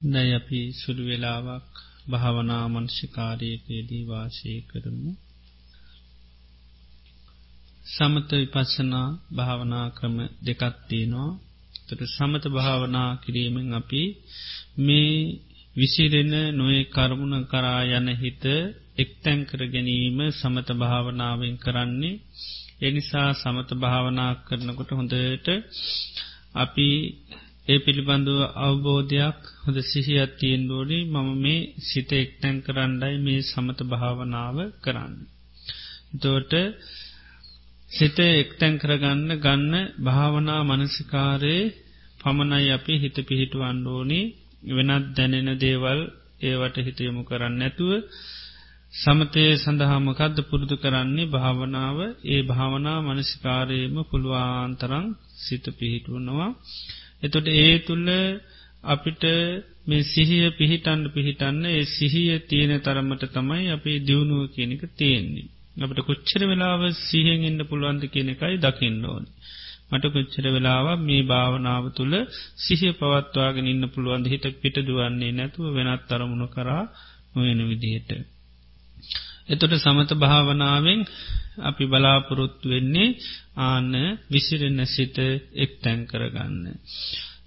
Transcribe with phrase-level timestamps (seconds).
[0.00, 1.66] දැයි අපි සුළු වෙලාවක්
[2.10, 5.10] භාවනා මංශිකාරයකේදී වාසය කරමු.
[7.86, 11.30] සමත විපස්සනා භාවනා ක්‍රම දෙකත්තිනවා
[11.86, 14.02] තට සමත භාවනා කිරීමෙන් අපි
[14.78, 15.14] මේ
[15.76, 18.44] විසිරෙන නොේ කර්මුණ කරා යන හිත
[18.98, 22.20] එක්තැන් කර ගැනීම සමත භාවනාවෙන් කරන්නේ
[22.80, 25.48] එනිසා සමත භාවනා කරනකොට හොඳට
[26.54, 26.88] අපි
[27.70, 34.56] ඒ පිළිබඳව අවබෝධයක් හොද සිහියත් තියෙන් ඩෝඩි මම මේ සිත එක්තැන් කරන්නයි මේ සමත භාවනාව
[34.80, 35.14] කරන්න.
[36.14, 36.52] තෝට
[37.90, 41.72] සිත එක්තැන් කරගන්න ගන්න භාවනා මනසිකාරයේ
[42.20, 44.20] පමණයි අපි හිත පිහිටු අන්ඩෝනි
[44.68, 46.00] වෙනත් දැනෙන දේවල්
[46.40, 47.90] ඒවට හිතයමු කරන්න නැතුව
[48.94, 55.06] සමතය සඳහාමකදද පුරුදු කරන්නේ භාවනාව ඒ භාවනා මනසිකාරයම පුළුවන්තරං
[55.38, 56.50] සිත පිහිටුවනවා.
[57.22, 58.08] එතොට ඒ තුළ
[58.84, 59.24] අපිට
[59.86, 65.48] මේ සිහිය පිහිටන්ඩ පිහිටන්න ඒ සිහිය තියෙන තරමට තමයි අපි දියුණුව කියනක තියෙන්නේ.
[65.76, 69.24] අපට කොච්චර වෙලාව සිහෙන් එන්න පුළුවන්ද කියන එකයි දකින්න ඕන.
[69.90, 72.14] මට කොච්චර වෙලාව මේ භාවනාව තුළ
[72.58, 76.82] සිහිය පවත්වාගෙන ඉන්න පුළුවන්ද හිට පිට දුවන්නේ නැතුව වෙනත් තරමුණ කරා
[77.34, 78.10] නොයන විදිහට.
[79.50, 81.00] එතොට සමත භාවනාවෙන්
[81.60, 83.16] අපි බලාපොරොත්තු වෙන්නේ
[83.58, 83.92] ආන්න
[84.28, 85.16] විසිරෙන්න සිත
[85.56, 86.64] එක් තැන් කරගන්න.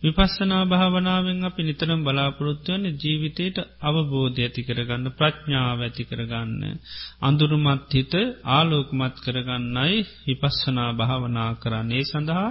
[0.03, 6.61] විපස්සනා භාවනාවෙන් අපි නිතරම් බලාපොරොත්තුවන ජීවිතයට අවබෝධ ඇති කරගන්න ප්‍රඥාව ඇති කරගන්න.
[7.21, 8.13] අඳුරුමත් හිත
[8.49, 12.49] ආලෝකමත් කරගන්නයි විපස්සනා භාවනා කරන්නේ සඳහා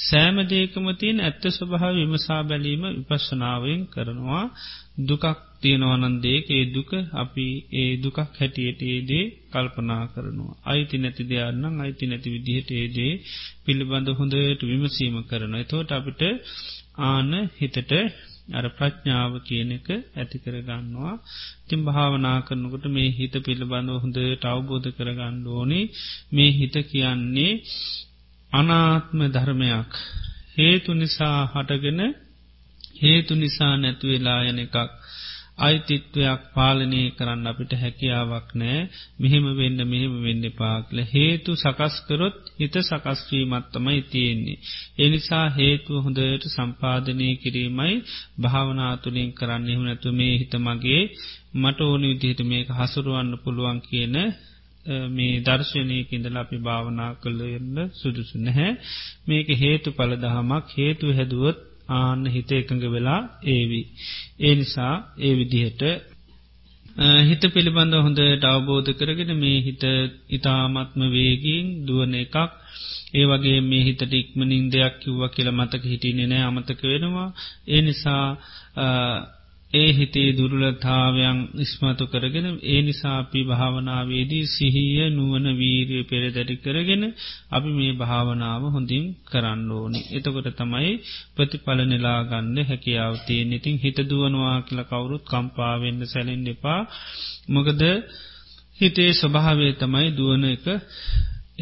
[0.00, 4.44] සෑමදේකම තියෙන් ඇත්ත ස්වභාව විමසා බැලීම විපස්සනාවෙන් කරනවා
[5.00, 5.24] දුකක්
[5.62, 10.58] තියෙනවනන්දේක ඒ දුක අපි ඒ දුකක් හැටියට ඒදේ කල්පනා කරනවා.
[10.64, 13.12] අයිති නැති දෙයන්නම් අයිති නැති විදිහට ඒදේ
[13.64, 15.54] පිළිබඳ හොඳට විමසීම කරන.
[15.56, 16.22] එතෝට අපිට
[17.02, 17.92] ආන හිතට
[18.50, 21.14] අර ප්‍රඥාව කියන එක ඇති කරගන්නවා.
[21.68, 25.80] තින් භාවනා කරනකොට මේ හිත පිළිබඳව හොඳට අවබෝධ කරගන්න ඕනි
[26.30, 27.62] මේ හිත කියන්නේ
[28.52, 29.90] අනාත්ම ධර්මයක්.
[30.56, 32.00] හේතු නිසා හටගෙන
[32.96, 34.76] හේතු නිසා නැතුවෙලා යන එකක්.
[35.58, 38.78] අයිතිත්වයක් පාලනය කරන්න අපිට හැකියාවක් නෑ
[39.18, 44.62] මෙහෙම වෙන්න මෙහෙම වෙන්න පාක්ල හේතු සකස්කරොත් හිත සකස්වීමත්තමයි තියෙන්නේ.
[44.98, 47.94] එනිසා හේතුව හොඳට සම්පාධනය කිරීමයි
[48.40, 51.02] භාවනාතුලින් කරන්න එහුනැතු මේ හිත මගේ
[51.54, 54.16] මට ඕන විදිහට මේක හසුරුවන්න පුළුවන් කියන
[55.10, 58.72] මේ දර්ශනයක ඉඳල අපි භාවනා කළයන්න සුදුසු නැහැ
[59.26, 63.80] මේක හේතු පලදහමක් හේතු හැදුවත් ආන්න හිත එකඟ වෙලා ඒවි.
[64.40, 65.82] ඒ නිසා ඒ විදිහට
[66.96, 69.84] හිත පිළිබඳ හොඳට අවබෝධ කරගෙන මේ හිත
[70.30, 72.36] ඉතාමත්ම වේගීන් දුවන එකක්
[73.12, 77.28] ඒ වගේ මේ හිතට ඉක්මනින් දෙයක් කිව්ව කියල මතක හිටින්නේ නෑ අමතක වෙනවා
[77.66, 78.26] ඒ නිසා
[79.72, 87.02] ඒ හිතේ දුර්ලතාවයන් ඉස්මතු කරගෙන ඒ නිසාපි භාවනාවේදී සිහිය නුවන වීරය පෙරදැඩි කරගෙන
[87.50, 90.00] අපි මේ භාවනාව හොඳින් කරන්න ඕනි.
[90.10, 90.92] එතකොට තමයි
[91.34, 96.80] ප්‍රතිඵල නිලාගන්න හැකියාවතිය ඉතින් හිත දුවනවා කියල කවුරුත් කම්පාවෙන්න සැලෙන් එපා.
[97.48, 97.82] මොකද
[98.78, 100.66] හිතේ ස්වභාවේ තමයි දුවන එක.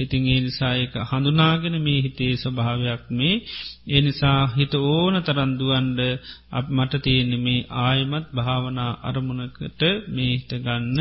[0.01, 3.43] ඉතිං ඒ නිසායක හඳුනාගෙන මේ හිතේ ස්වභාවයක් මේ.
[3.89, 6.01] ඒ නිසා හිත ඕන තරන්දුවන්ඩ
[6.53, 10.99] අප මට තියෙන මේ ආයමත් භාවනා අරමුණකට මේ හිත ගන්න.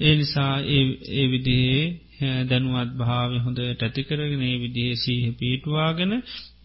[0.00, 0.54] ඒ නිසා
[1.14, 1.84] ඒ විදිහේ
[2.44, 6.12] දැනුවත් භාව හොඳ ටැතිකරගෙන ඒ විදිහේ සීහ පීටවාගෙන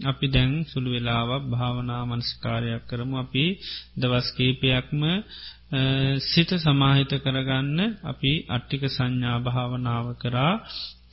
[0.05, 3.15] අපි දැන් සුළු වෙලාවක් භාවනා මනස්කාරයක් කරමු.
[3.17, 3.45] අපි
[3.97, 5.01] දවස්කේපයක්ම
[6.23, 10.53] සිත සමාහිත කරගන්න අපි අට්ටික සංඥා භාවනාව කරා.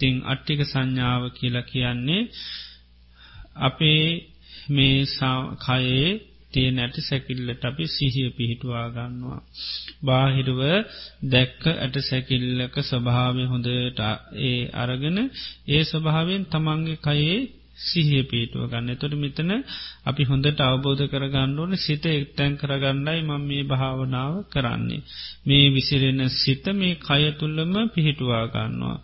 [0.01, 2.23] තිං අට්ටික සංඥාව කියලා කියන්නේ
[3.61, 4.07] අපේ
[4.69, 4.99] මේ
[5.61, 6.11] කයේ
[6.53, 9.41] තිය නැට සැකිල්ලට අපි සිහිය පිහිටුවා ගන්නවා.
[10.03, 10.61] බාහිරුව
[11.25, 14.01] දැක්ක ඇට සැකිල්ලක ස්වභාවය හොඳට
[14.43, 15.19] ඒ අරගෙන
[15.69, 17.39] ඒ ස්වභාවෙන් තමන්ගේ කයේ
[17.79, 19.51] සිහිය පීටුව ගන්න තොට මෙතන
[20.05, 25.03] අපි හොඳට අවබෝධ කරගන්න ඕන සිත එක්තැන් කරගන්නයි මං මේ භාවනාව කරන්නේ.
[25.45, 28.99] මේ විසිරෙන සිත මේ කය තුල්ලම පිහිටුවා ගන්නවා.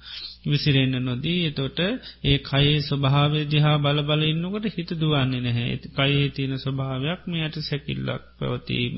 [0.45, 1.79] විසිරෙන්න්න නොදී එතොට
[2.25, 7.59] ඒ කයේ ස්වභාවය දිහා බල බල ඉන්නකොට හිත දුවන්නේ නැහැ කයේ තියෙන ස්වභාවයක් මේ අයට
[7.63, 8.97] සැකිල්ලක් පැවතීම.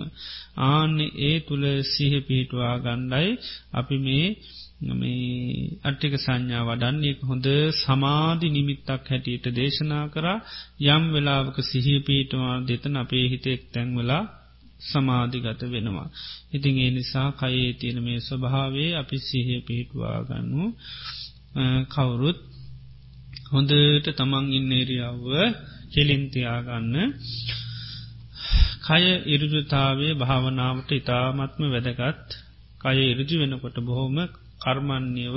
[0.65, 3.31] ආන්න ඒ තුළ සිහ පිහිටවා ගණ්ඩයි
[3.73, 4.29] අපි මේ
[4.81, 10.38] මේ අට්ටික සංඥා වඩන්නේ හොඳ සමාධි නිමිත්තක් හැටියට දේශනා කරා.
[10.87, 14.25] යම් වෙලාවක සිහිය පීටවා දෙතන අපේ හිතෙක් තැන්වෙලා
[14.82, 16.09] සමාධිගත වෙනවා.
[16.53, 20.65] ඉතින් ඒ නිසා කයේ තියෙන මේ ස්වභාවේ අපි සිහිය පිහිටවා ගන්නු.
[21.88, 22.38] කවුරුත්
[23.53, 25.25] හොඳට තමන් ඉන්න එරියාව
[25.93, 26.97] කෙලින්තියාගන්න
[28.87, 32.29] කය ඉරජුතාවේ භාවනාවට ඉතාමත්ම වැදගත්.
[32.81, 34.17] කය ඉරජු වෙනකොට බොහොම
[34.64, 35.37] කර්මන්්‍යව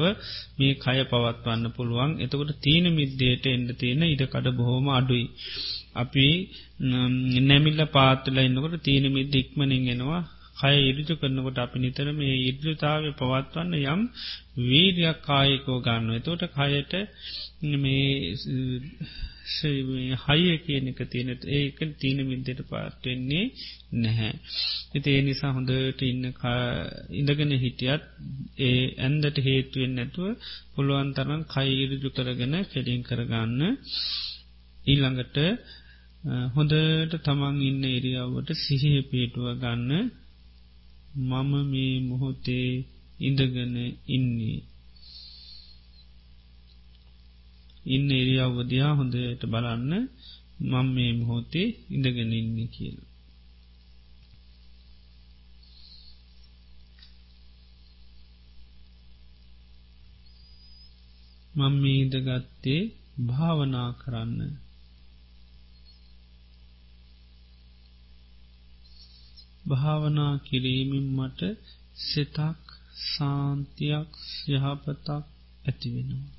[0.57, 2.11] මේ කය පවත්වන්න පුළුවන්.
[2.19, 5.27] එතකොට තීන මිද්දයට එන්ඩ තියෙන ඉඩකඩ බොහෝම අඩුයි.
[5.95, 6.27] අපි
[7.43, 10.23] නැමිල්ල පාත්තල ඉන්නකොට තීන මිද ඉක්මනින් එෙනවා.
[10.57, 14.01] කය ඉරිජු කරනකොට අපි නිතර මේ ඉර්ජතාව පවත්වන්න යම්
[14.61, 16.93] වීරයක් කායකෝ ගන්න එතෝට කයට
[17.75, 18.05] මේ
[19.49, 23.45] හයිය කියන එක තියෙනෙත් ඒක තීන මින්දයට පාටෙන්නේ
[23.93, 24.31] නැහැ.
[24.93, 26.25] එති ඒ නිසා හොඳට ඉන්න
[27.11, 28.03] ඉඳගෙන හිටියත්
[28.59, 30.27] ඒ ඇන්දට හේතුවෙන් නැතුව
[30.73, 33.61] පුළුවන් තරන් කයිරිජු කරගෙන කෙඩින් කරගන්න
[34.85, 35.37] ඊළඟට
[36.53, 39.91] හොඳට තමන් ඉන්න එරියාවට සිහිය පේටුව ගන්න
[41.21, 42.71] මම මේ මොහොතේ
[43.19, 43.75] ඉඳගෙන
[44.07, 44.59] ඉන්නේ.
[47.87, 49.91] ඉන්න එරියව්වදයා හොඳට බලන්න
[50.61, 52.97] මං මේ මොහොතේ ඉඳගෙන ඉන්නේ කියල.
[61.53, 62.81] මං මේ ඉදගත්තේ
[63.27, 64.53] භාවනා කරන්න
[69.67, 71.41] භාවනා කිරීමින් මට
[72.03, 72.63] සිතක්
[73.07, 74.11] සාන්තියක්
[74.49, 75.07] යහපතක්
[75.65, 76.36] ඇතිවෙනවා.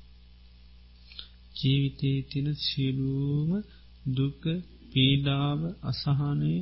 [1.59, 3.51] ජීවිතයේ තින සිරුවම
[4.15, 4.41] දුක
[4.91, 6.53] පීඩාව අසහනය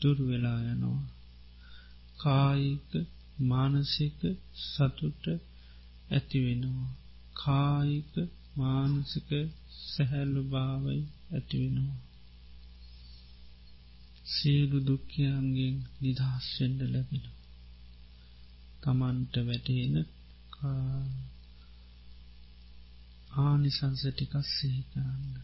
[0.00, 1.04] දුර්වෙලා යනවා.
[2.18, 2.90] කායික
[3.42, 4.18] මානසික
[4.64, 5.24] සතුට
[6.10, 6.90] ඇතිවෙනවා.
[7.36, 8.12] කායික
[8.56, 9.30] මානසික
[9.84, 11.02] සැහැල්ලු භාවයි
[11.32, 11.96] ඇතිවෙනවා.
[14.26, 17.24] සියලු දුක්ඛයන්ගෙන් නිදහස්වෙන්ඩ ලැබෙන.
[18.82, 19.94] තමන්ට වැටේන
[23.36, 25.34] ආනිසංසටිකස් සිහි කරන්න.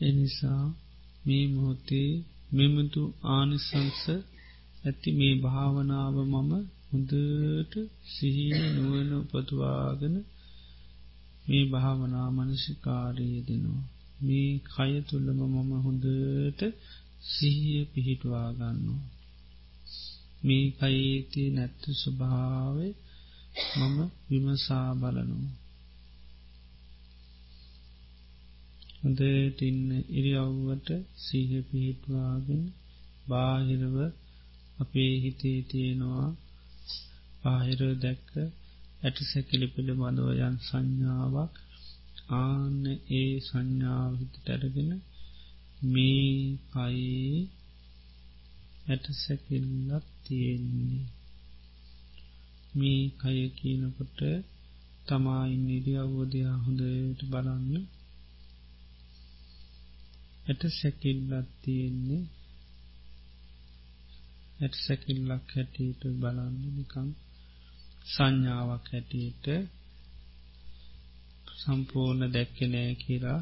[0.00, 0.64] එනිසා
[1.26, 2.10] මේ මොහොතේ
[2.52, 4.02] මෙමතු ආනිසංස
[4.84, 6.52] ඇති මේ භාවනාව මම
[6.88, 7.74] හොඳට
[8.06, 10.16] සිහින නුවන උපතුවාගෙන
[11.46, 13.84] මේ භාවනා මනසිකාරයේ දෙනවා.
[14.22, 16.60] මේ කය තුළම මම හොඳට
[17.30, 19.04] සිහිය පිහිටවා ගන්නවා.
[20.42, 22.76] මේ කයේතිය නැත්තු ස්වභාව
[23.76, 23.96] මම
[24.28, 25.54] විමසා බලනවා.
[29.00, 32.62] හොඳට ඉන්න ඉරියව්වට සීහ පිහිටවාගෙන
[33.28, 33.96] බාහිරව
[34.78, 36.28] අපේ හිතේ තියෙනවා
[37.46, 38.30] පාහිර දැක්ක
[39.02, 41.54] ඇට සැකිලි පිළිබඳව යන් සංඥාවක්
[42.36, 44.90] ආන්න ඒ සංඥාවිතට ඇරගෙන
[45.86, 46.32] මේ
[46.74, 47.12] අයි
[48.86, 51.04] ඇට සැකිල්ලත් තියෙන්නේ.
[52.74, 54.20] මේ කය කියනකොට
[55.06, 57.74] තමායින් නිරිය අවෝධයා හොඳට බලන්න.
[60.46, 62.24] ඇට සැකිල්ලත් තියෙන්නේ.
[64.60, 67.08] ඇට සැකිල්ලක් හැටියට බලන්න නිකං
[68.06, 69.46] සංඥාවක් හැටියට
[71.58, 73.40] සම්පූර්ණ දැක්කනෑ කියලා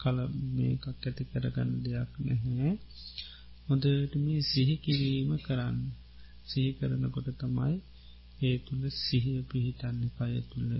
[0.00, 0.18] කල
[0.54, 2.72] මේකක් ඇති කරගන්න දෙයක් නැහැ.
[3.66, 5.78] හොඳට මේ සිහි කිරීම කරන්න.
[6.46, 7.74] සිහි කරනකොට තමයි
[8.40, 10.72] ඒ තුළ සිහිය පිහිටන්න කය තුළ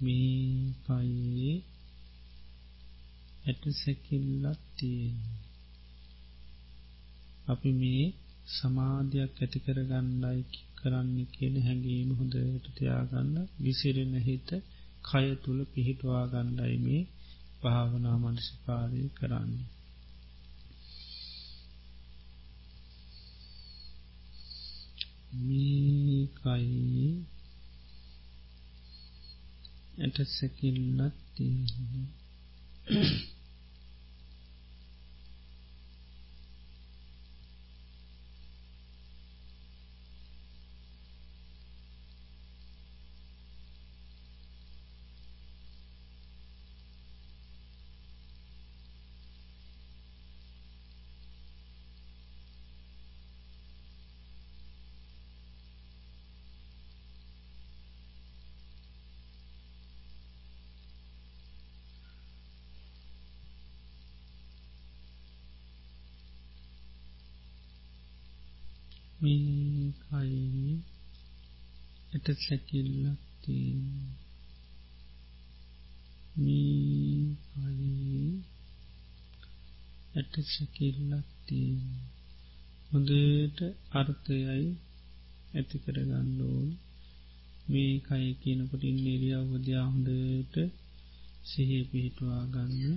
[0.00, 1.54] මේ කයේ
[3.44, 5.44] ඇට සැකිල්ලක් තියෙන්නේ
[7.46, 8.04] අපි මේ
[8.46, 10.40] සමාධයක් ඇති කරගන්නයි
[10.78, 14.50] කරන්න කියන හැඟීම හොඳට තියාගන්න විසිරෙන හිත
[15.04, 17.02] කය තුළ පිහිටවා ගණ්ඩයි මේ
[17.62, 19.66] භාවනා මනසිකාරය කරන්නේ.
[25.38, 27.08] මේකයි
[29.98, 31.36] ඇට සැකිල්ලත්
[69.20, 70.74] තියෙන්නේ මේකයි
[72.12, 73.58] එට සැකිල්ලක්ති
[76.36, 77.94] මේකයි
[80.14, 81.84] ඇට සැකිල්ලක් තිීන්
[82.90, 83.58] හොඳට
[83.90, 84.66] අර්ථයයි
[85.54, 86.68] ඇති කරගන්නඩෝන්
[87.68, 90.56] මේ කයි කියනකොට ඉන්නේරියාවදයා හොඳට
[91.44, 92.94] සිහි පිහිටවා ගන්න.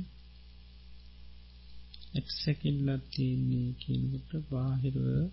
[2.13, 5.31] ඇට සැකිල්ලක් තියන්නේ කියනකොට බාහිරුව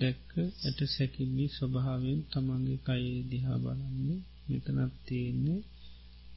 [0.00, 0.30] දැක්ක
[0.64, 4.18] ඇට සැකිල්ලි ස්වභාවෙන් තමන්ගේ කයේ දිහා බලන්නේ.
[4.48, 5.60] මෙතනත් තියෙන්නේ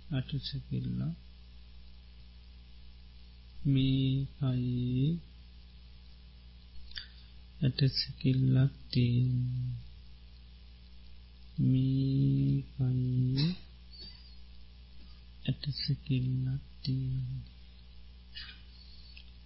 [0.09, 1.13] අට සැකිල්ලා.
[3.65, 5.19] මේ අයි
[7.61, 9.35] ඇට සැකිල්ලක් තියෙන්
[11.63, 13.47] මේ අයි
[15.45, 17.27] ඇට සැකිල්ලක් තියෙන්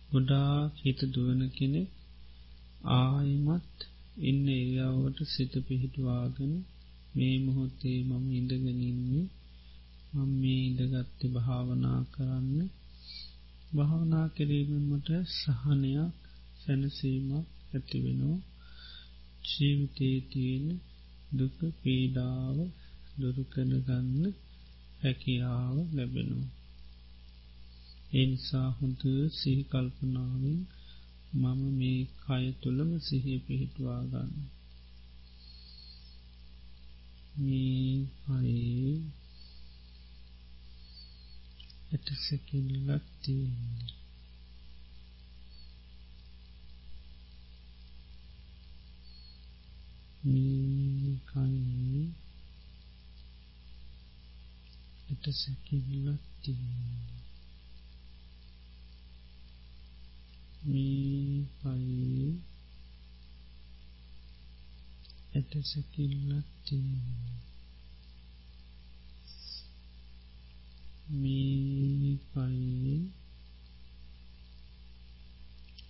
[0.10, 1.82] ගොඩා හිත දුවන කෙනෙ
[2.82, 3.78] ආයිමත්
[4.22, 6.54] ඉන්න එරියාවට සිත පිහිටවාගෙන
[7.16, 9.26] මේ මොහොත්තේ මම ඉඳගෙනන්නේ
[10.14, 12.60] මම මේ ඉඳගත්ත භාවනා කරන්න.
[13.72, 16.16] භාවනා කිරීමට සහනයක්
[16.62, 18.40] සැනසීමක් ඇතිවෙනවා
[19.44, 20.68] ජීවිතේ තියෙන
[21.32, 22.58] දුක පීඩාව
[23.20, 24.34] දුරුකනගන්න
[25.02, 26.54] හැකියාව ලැබෙනවා.
[28.14, 30.60] එනිසා හොඳ සිහිකල්පනාවෙන්
[31.38, 34.34] මම මේ කය තුළම සිහිය පිහිටවා ගන්න.
[37.38, 37.96] මේ
[38.30, 38.96] අයේ
[41.90, 43.98] ඇටසැකිල්ලක් තියන්නේ
[50.24, 52.02] මේකයි
[55.10, 57.18] ඇටසැකිල්ලක් තියන්නේ
[60.64, 61.17] මේකයි
[65.50, 67.40] ඇටසැකිල්ලක් තියන්නේ?
[71.12, 72.96] මේකයි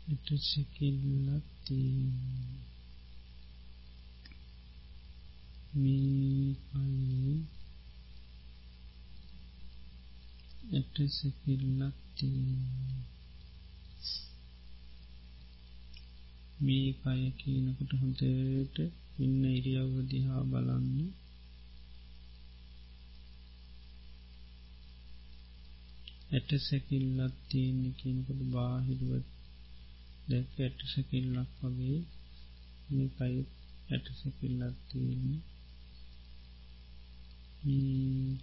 [0.08, 2.62] එට සැකිල්ලක් තියන්නේ.
[5.74, 7.36] මේකයි
[10.72, 13.17] එට සැකිල්ලක් තියන්නේ.
[16.60, 18.78] මේ කය කියනකට හොඳට
[19.20, 20.98] ඉන්න ඉරියව්වදිහා බලන්න.
[26.32, 29.28] ඇට සැකිල්ලක් තියන්නේ කියනකොට බාහිරුවත්
[30.28, 32.00] දැක ඇට සැකිල්ලක් වගේ
[32.88, 33.40] මේ කයි
[33.90, 35.42] ඇට සැකිල්ලක් තියන්නේ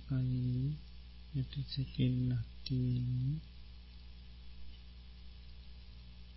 [0.03, 0.41] කයි
[1.35, 3.54] ඇට සැකිල්ලක් තියන්නේ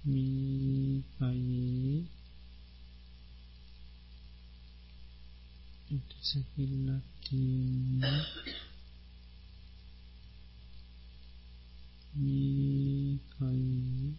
[0.07, 2.03] මීකයේ
[5.87, 8.21] ඇට සැකිල්ලක් තියන්නේ
[12.17, 14.17] මේකයි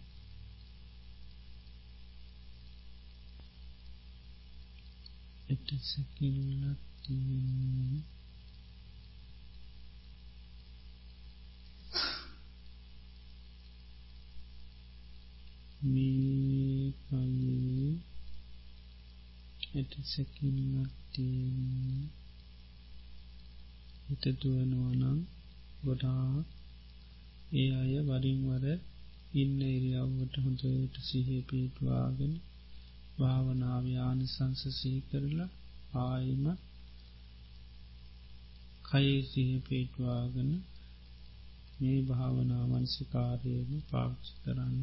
[5.49, 8.03] එට සැකිල්ලක් තියන්නේ
[15.81, 17.99] මේකයි
[20.09, 22.05] එට සැකිල්ලක් තියන්නේ
[24.05, 25.19] හිත දුවනවනම්
[25.83, 26.47] ගොඩාක්
[27.53, 28.65] ඒ අය වරින්වර
[29.33, 32.33] ඉන්න ඉරියව්වට හොඳට සිහේ පිටවාගෙන
[33.17, 35.49] භාවනාව්‍යාන සංසසී කරලා
[35.99, 36.45] ආයිම
[38.85, 40.51] කයේ සිහ පිටවාගෙන
[41.77, 44.81] මේ භාවනාවන්සිකාරයම පාක්ෂි කරන්න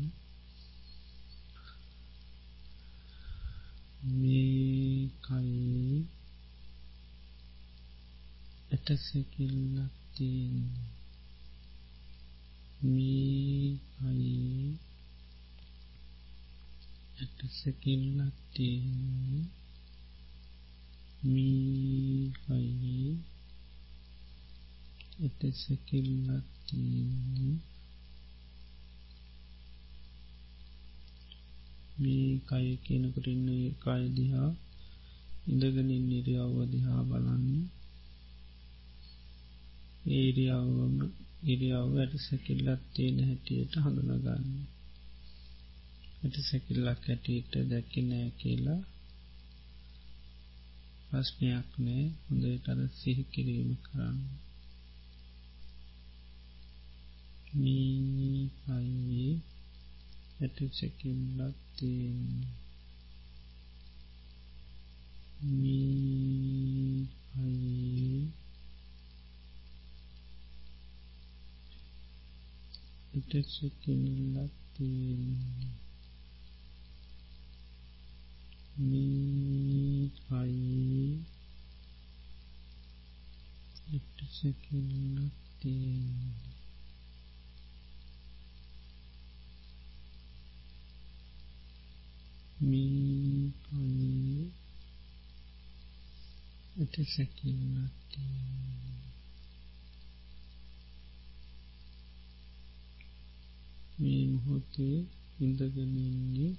[4.07, 6.07] මේ කයි
[8.71, 10.91] ඇටසැකිල්ලක් තියන්නේ.
[12.83, 14.35] මේකයි
[17.19, 19.45] ඇට සැකිල්ලක් තියන්නේ.
[21.23, 23.19] මේකයි
[25.19, 27.76] ඇට සැකිල්ලක් තියන්නේ.
[31.97, 33.49] මේ කය කියනකට ඉන්න
[33.83, 34.51] කය දිහා
[35.47, 37.47] ඉඳගනින් නිරියාව දිහා බලන්න.
[40.11, 40.97] ඒරියාවම
[41.43, 44.47] ඉරියාව ඇට සැකිල්ලක් තියෙන හැටියට හඳුනගන්න.
[46.23, 48.81] ඇට සැකිල්ලක් ඇටියට දැකි නෑ කියලා
[51.09, 52.05] ප්‍රශ්නයක් නෑ.
[52.25, 54.19] හොඳට අද සිහි කිරීම කරන්න.
[60.47, 62.55] ඇට සැකිල්ලක් තියෙන්නේ
[65.47, 67.07] මීයි
[73.17, 75.75] ඉටසකිල්ලක් තියෙන්නේ
[78.79, 81.25] මේ කයි
[83.89, 86.66] එටසකිල්ලක් තියෙන්නේ.
[92.67, 94.13] මේ කයි
[96.77, 98.77] එටසැකිල්ලක් තියෙන්නේ
[103.99, 104.99] මේ මොහොතේ
[105.41, 106.53] ඉඳගෙනන්නේ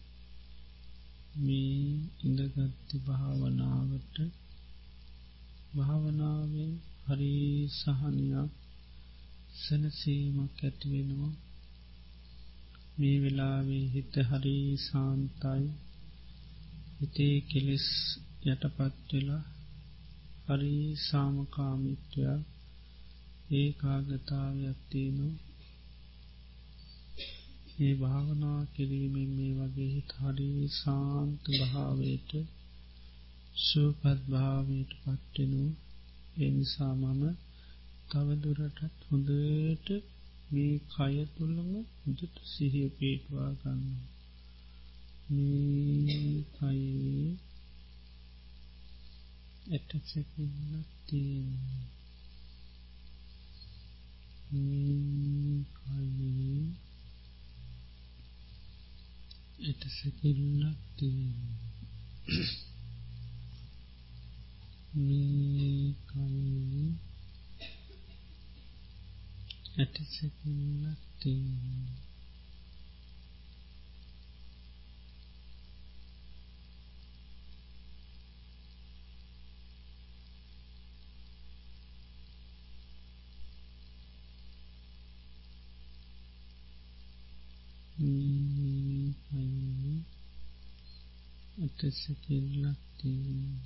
[1.37, 1.81] මේ
[2.23, 4.15] ඉඳගත්ති භාවනාවට
[5.75, 6.73] භාවනාවෙන්
[7.05, 7.33] හරි
[7.71, 8.51] සහනයක්
[9.57, 11.33] සැනසීමක් ඇතිවෙනවා
[12.97, 15.65] මේ වෙලාවේ හිත හරි සාන්තයි.
[16.97, 17.87] හිතේ කෙලෙස්
[18.43, 19.45] යටපත් වෙලා
[20.45, 22.41] හරි සාමකාමිත්වයක්
[23.51, 25.35] ඒ කාගතාවයක් තියනවා.
[27.79, 32.31] ඒ භාවනා කිරීමෙන් මේ වගේ හිතාරි සාන්ත භාවයට
[33.61, 35.63] සූපත් භාවයට පත්වෙනු
[36.37, 37.23] එනිසා මම
[38.09, 39.87] තවදුරටත් හොඳට
[40.51, 44.16] මේ කය තුළම හොඳට සිහිය පේටවා ගන්න
[45.29, 47.38] මේ කයේ
[49.67, 51.86] ඇටසැකින්නක් තියෙන්නේ
[54.51, 56.88] මේ කයේ
[59.62, 61.57] එටසැකිල්ලක් තියෙන්නේ
[64.98, 66.86] මේ කයි
[69.77, 72.07] ඇටසැකිල්ලක් තියෙන්නේ
[91.67, 93.60] ඇටසැකිල්ලක් තියෙන්නේ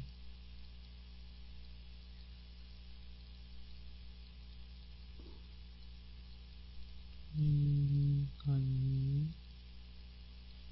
[8.39, 9.21] කයි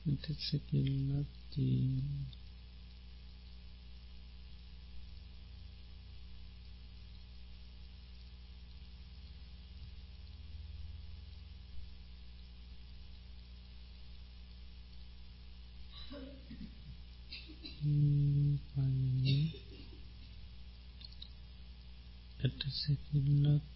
[0.05, 1.29] ඇටසැකිල්ලක්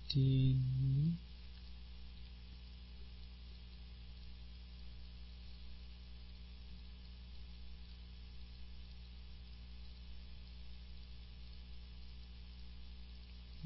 [0.08, 1.12] තියෙන්නේ.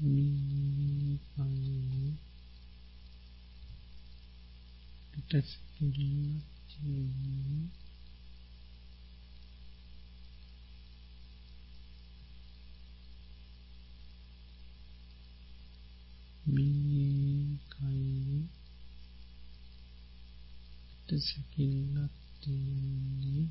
[0.00, 2.12] තියෙන්නේ
[5.30, 7.78] ඇටසැකිල්ලක් තියෙන්නේ
[16.48, 18.48] මේකයි
[21.20, 23.46] සැකිල්ලක් තියෙන්නේ.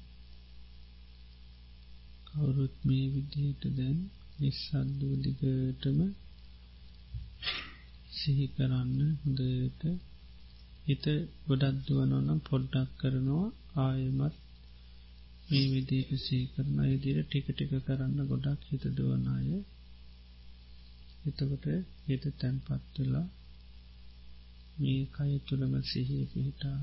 [2.28, 4.00] කවුරුත් මේ විදියට දැන්
[4.38, 6.00] නිස්සද්දූ දිගටම
[8.18, 9.82] සිහි කරන්න හොඳට
[10.86, 11.06] හිත
[11.46, 13.48] ගොඩක් දුවනොනම් පොඩ්ඩක් කරනවා
[13.80, 14.36] ආයමත්
[15.48, 19.50] මේ විදික සී කරන ඉදිර ටික ටික කරන්න ගොඩක් හිත දුවනාය
[21.26, 21.66] එතකොට
[22.06, 23.28] හිත තැන්පත්වෙලා
[24.78, 26.80] මේ කය තුළම සිහිය පිහිටා